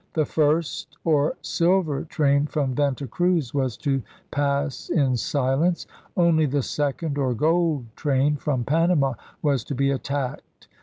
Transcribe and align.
The 0.13 0.25
first, 0.25 0.97
or 1.03 1.35
silver 1.43 2.05
train 2.05 2.47
from 2.47 2.73
Venta 2.73 3.05
Cruz, 3.05 3.53
was 3.53 3.77
to 3.85 4.01
pass 4.31 4.89
in 4.89 5.15
silence; 5.15 5.85
only 6.17 6.47
the 6.47 6.63
second, 6.63 7.19
or 7.19 7.35
gold 7.35 7.85
train 7.95 8.35
from 8.37 8.63
Panama, 8.63 9.13
was 9.43 9.63
to 9.65 9.75
be 9.75 9.91
attacked. 9.91 10.67